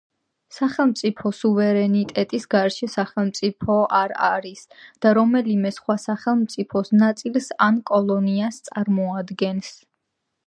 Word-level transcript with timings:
სახელმწიფო 0.57 1.31
სუვერენიტეტის 1.39 2.47
გარეშე 2.53 2.89
სახელმწიფო 2.93 3.75
არ 3.99 4.13
არის 4.29 4.63
და 5.05 5.11
რომელიმე 5.17 5.71
სხვა 5.77 5.97
სახელმწიფოს 6.07 6.91
ნაწილს 7.03 7.51
ან 7.67 7.77
კოლონიას 7.91 8.57
წარმოადგენს. 8.71 9.71